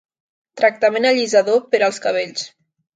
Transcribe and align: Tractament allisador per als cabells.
Tractament 0.61 1.07
allisador 1.11 1.63
per 1.77 1.85
als 1.91 2.05
cabells. 2.09 2.53